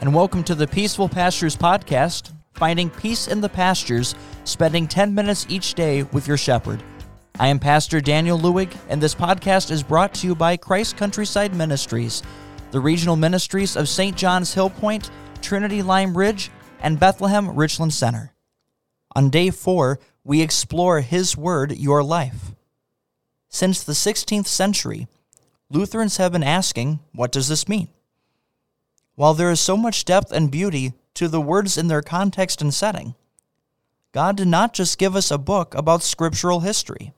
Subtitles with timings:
[0.00, 5.44] and welcome to the Peaceful Pastures Podcast, finding peace in the pastures, spending 10 minutes
[5.50, 6.82] each day with your shepherd.
[7.38, 11.54] I am Pastor Daniel Lewig, and this podcast is brought to you by Christ Countryside
[11.54, 12.22] Ministries,
[12.70, 14.16] the regional ministries of St.
[14.16, 15.10] John's Hill Point,
[15.42, 18.32] Trinity Lime Ridge, and Bethlehem Richland Center.
[19.14, 22.52] On day four, we explore His Word, Your Life.
[23.50, 25.08] Since the 16th century,
[25.68, 27.88] Lutherans have been asking, what does this mean?
[29.20, 32.72] While there is so much depth and beauty to the words in their context and
[32.72, 33.16] setting,
[34.12, 37.12] God did not just give us a book about scriptural history.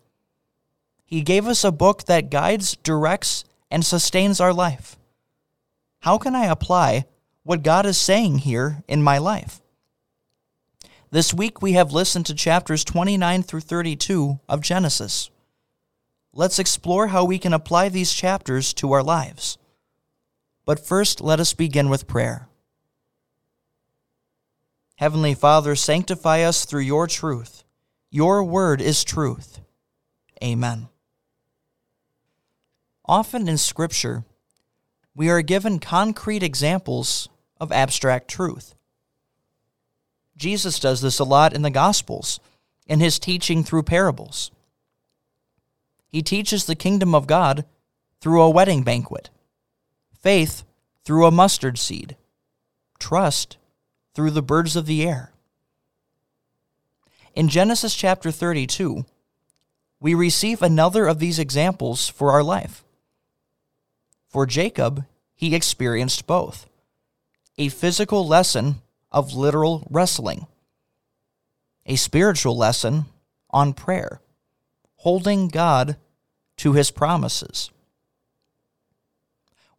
[1.05, 4.97] He gave us a book that guides, directs, and sustains our life.
[6.01, 7.05] How can I apply
[7.45, 9.63] what God is saying here in my life?
[11.13, 15.31] This week we have listened to chapters 29 through 32 of Genesis
[16.35, 19.59] let's explore how we can apply these chapters to our lives.
[20.65, 22.49] But first, let us begin with prayer.
[24.97, 27.65] Heavenly Father, sanctify us through your truth.
[28.11, 29.61] Your word is truth.
[30.43, 30.89] Amen.
[33.05, 34.25] Often in Scripture,
[35.15, 37.29] we are given concrete examples
[37.61, 38.75] of abstract truth.
[40.37, 42.41] Jesus does this a lot in the Gospels,
[42.87, 44.51] in his teaching through parables.
[46.09, 47.65] He teaches the kingdom of God
[48.21, 49.31] through a wedding banquet,
[50.23, 50.65] faith
[51.05, 52.17] through a mustard seed,
[52.99, 53.59] trust
[54.15, 55.33] through the birds of the air.
[57.35, 59.05] In Genesis chapter 32,
[60.01, 62.85] we receive another of these examples for our life.
[64.29, 66.67] For Jacob, he experienced both
[67.59, 68.77] a physical lesson
[69.11, 70.47] of literal wrestling,
[71.85, 73.07] a spiritual lesson
[73.51, 74.21] on prayer
[75.03, 75.97] holding God
[76.57, 77.71] to his promises.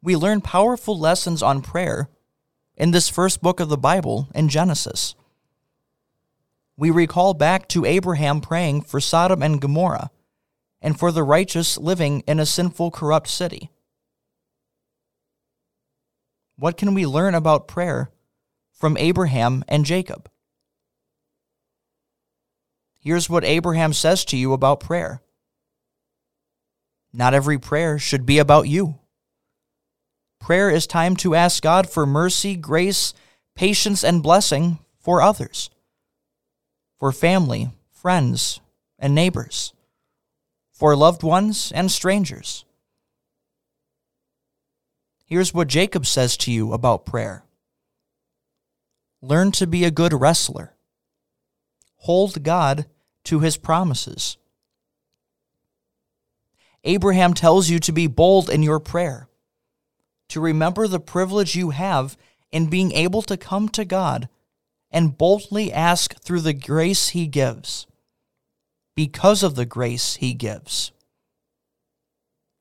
[0.04, 2.10] We learn powerful lessons on prayer
[2.76, 5.16] in this first book of the Bible in Genesis.
[6.76, 10.12] We recall back to Abraham praying for Sodom and Gomorrah
[10.82, 13.70] and for the righteous living in a sinful, corrupt city.
[16.58, 18.12] What can we learn about prayer
[18.74, 20.30] from Abraham and Jacob?
[23.00, 25.22] Here's what Abraham says to you about prayer
[27.14, 29.00] Not every prayer should be about you.
[30.44, 33.14] Prayer is time to ask God for mercy, grace,
[33.56, 35.70] patience, and blessing for others,
[37.00, 38.60] for family, friends,
[39.00, 39.72] and neighbors,
[40.74, 42.66] for loved ones and strangers.
[45.24, 47.46] Here's what Jacob says to you about prayer
[49.22, 50.74] Learn to be a good wrestler.
[52.00, 52.86] Hold God
[53.24, 54.36] to his promises.
[56.84, 59.30] Abraham tells you to be bold in your prayer,
[60.30, 62.18] to remember the privilege you have
[62.52, 64.30] in being able to come to God
[64.92, 67.88] and boldly ask through the grace he gives,
[68.96, 70.92] because of the grace he gives.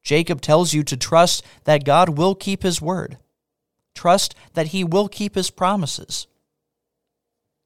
[0.03, 3.19] Jacob tells you to trust that God will keep his word,
[3.95, 6.27] trust that he will keep his promises,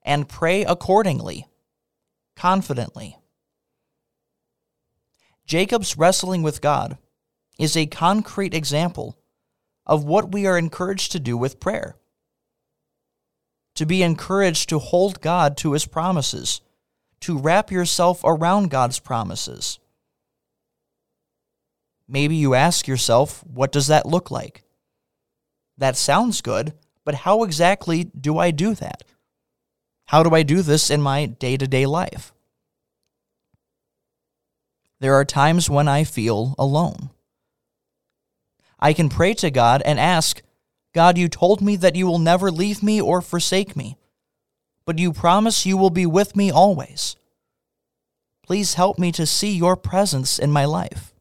[0.02, 1.46] and pray accordingly
[2.36, 3.16] confidently.
[5.46, 6.98] Jacob's wrestling with God
[7.58, 9.16] is a concrete example
[9.86, 11.96] of what we are encouraged to do with prayer.
[13.76, 16.60] To be encouraged to hold God to his promises,
[17.20, 19.78] to wrap yourself around God's promises.
[22.08, 24.62] Maybe you ask yourself, what does that look like?
[25.78, 26.72] That sounds good,
[27.04, 29.02] but how exactly do I do that?
[30.06, 32.32] How do I do this in my day to day life?
[35.00, 37.10] There are times when I feel alone.
[38.78, 40.42] I can pray to God and ask,
[40.94, 43.96] God, you told me that you will never leave me or forsake me,
[44.84, 47.16] but you promise you will be with me always.
[48.44, 51.12] Please help me to see your presence in my life.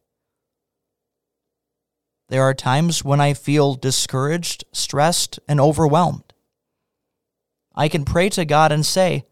[2.30, 6.34] There are times when I feel discouraged, stressed, and overwhelmed.
[7.76, 9.26] I can pray to God and say,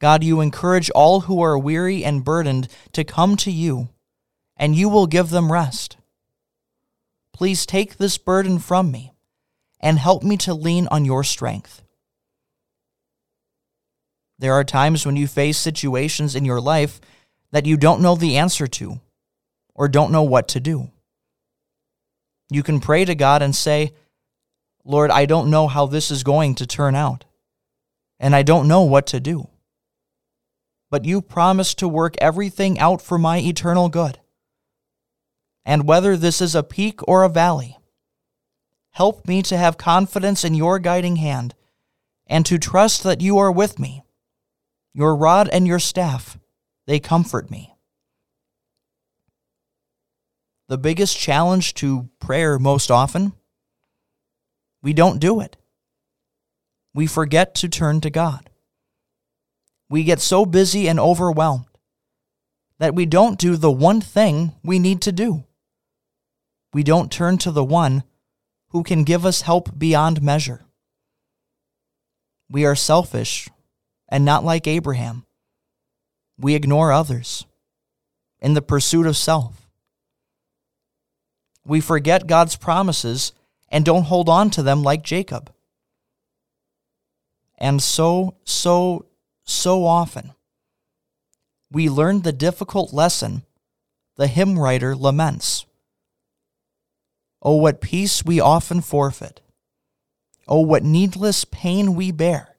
[0.00, 3.88] God, you encourage all who are weary and burdened to come to you,
[4.56, 5.96] and you will give them rest.
[7.34, 9.12] Please take this burden from me
[9.80, 11.82] and help me to lean on your strength.
[14.38, 17.00] There are times when you face situations in your life
[17.50, 19.00] that you don't know the answer to
[19.74, 20.90] or don't know what to do.
[22.50, 23.94] You can pray to God and say,
[24.84, 27.24] Lord, I don't know how this is going to turn out
[28.20, 29.48] and I don't know what to do.
[30.88, 34.20] But you promised to work everything out for my eternal good.
[35.64, 37.78] And whether this is a peak or a valley,
[38.90, 41.54] help me to have confidence in your guiding hand
[42.26, 44.02] and to trust that you are with me.
[44.92, 46.38] Your rod and your staff,
[46.86, 47.74] they comfort me.
[50.68, 53.32] The biggest challenge to prayer most often,
[54.82, 55.56] we don't do it.
[56.94, 58.50] We forget to turn to God.
[59.90, 61.66] We get so busy and overwhelmed
[62.78, 65.44] that we don't do the one thing we need to do.
[66.74, 68.02] We don't turn to the one
[68.70, 70.64] who can give us help beyond measure.
[72.50, 73.48] We are selfish
[74.08, 75.24] and not like Abraham.
[76.36, 77.46] We ignore others
[78.40, 79.68] in the pursuit of self.
[81.64, 83.32] We forget God's promises
[83.68, 85.52] and don't hold on to them like Jacob.
[87.56, 89.06] And so, so,
[89.44, 90.32] so often,
[91.70, 93.44] we learn the difficult lesson
[94.16, 95.66] the hymn writer laments.
[97.44, 99.42] Oh, what peace we often forfeit.
[100.48, 102.56] Oh, what needless pain we bear.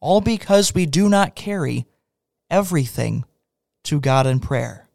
[0.00, 1.86] All because we do not carry
[2.50, 3.24] everything
[3.84, 4.88] to God in prayer.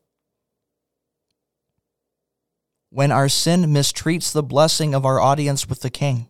[2.89, 6.29] When our sin mistreats the blessing of our audience with the King,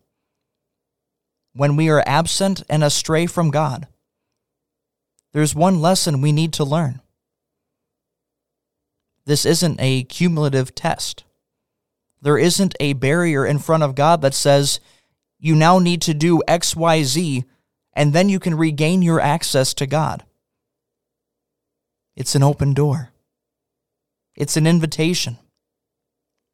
[1.54, 3.88] when we are absent and astray from God,
[5.34, 7.02] there's one lesson we need to learn.
[9.26, 11.26] This isn't a cumulative test.
[12.22, 14.80] There isn't a barrier in front of God that says,
[15.40, 17.46] you now need to do X, Y, Z,
[17.94, 20.24] and then you can regain your access to God.
[22.16, 23.12] It's an open door,
[24.36, 25.38] it's an invitation,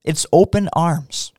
[0.03, 1.31] it's open arms.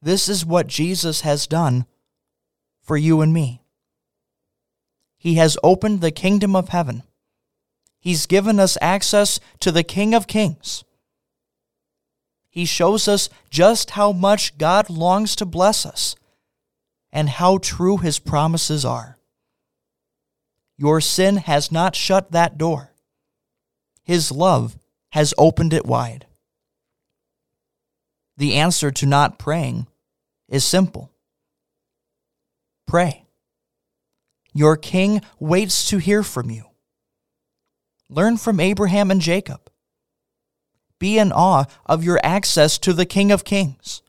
[0.00, 1.84] This is what Jesus has done
[2.80, 3.62] for you and me.
[5.18, 7.02] He has opened the kingdom of heaven.
[7.98, 10.84] He's given us access to the King of Kings.
[12.58, 16.16] He shows us just how much God longs to bless us
[17.12, 19.16] and how true his promises are.
[20.76, 22.90] Your sin has not shut that door.
[24.02, 24.76] His love
[25.10, 26.26] has opened it wide.
[28.36, 29.86] The answer to not praying
[30.48, 31.12] is simple
[32.88, 33.24] pray.
[34.52, 36.64] Your king waits to hear from you.
[38.10, 39.60] Learn from Abraham and Jacob.
[40.98, 44.02] Be in awe of your access to the King of Kings.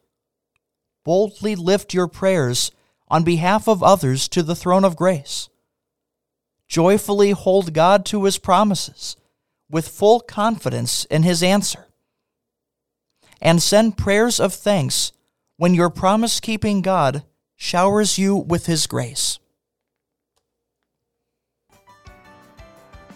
[1.05, 2.71] Boldly lift your prayers
[3.07, 5.49] on behalf of others to the throne of grace.
[6.67, 9.15] Joyfully hold God to his promises
[9.69, 11.87] with full confidence in his answer.
[13.41, 15.11] And send prayers of thanks
[15.57, 17.23] when your promise keeping God
[17.55, 19.39] showers you with his grace.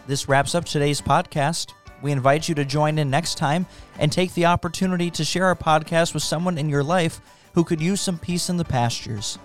[0.08, 1.74] This wraps up today's podcast.
[2.04, 3.66] We invite you to join in next time
[3.98, 7.22] and take the opportunity to share our podcast with someone in your life
[7.54, 9.40] who could use some peace in the pastures.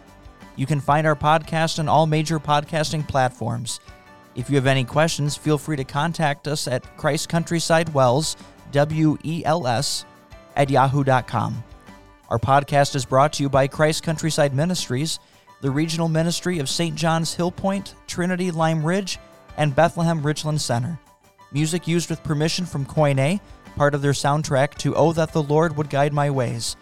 [0.57, 3.79] You can find our podcast on all major podcasting platforms.
[4.35, 8.37] If you have any questions, feel free to contact us at Christ Countryside Wells,
[8.73, 10.05] W E L S,
[10.57, 11.63] at yahoo.com.
[12.29, 15.21] Our podcast is brought to you by Christ Countryside Ministries,
[15.61, 16.97] the regional ministry of St.
[16.97, 19.19] John's Hill Point, Trinity Lime Ridge,
[19.57, 20.99] and Bethlehem Richland Center.
[21.51, 23.41] Music used with permission from Koine,
[23.75, 26.77] part of their soundtrack to Oh That the Lord Would Guide My Ways.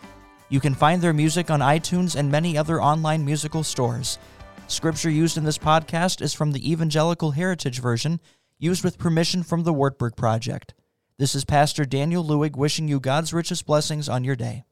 [0.48, 4.18] You can find their music on iTunes and many other online musical stores.
[4.66, 8.20] Scripture used in this podcast is from the Evangelical Heritage Version,
[8.58, 10.74] used with permission from the Wartburg Project.
[11.16, 14.64] This is Pastor Daniel Lewig wishing you God's richest blessings on your day.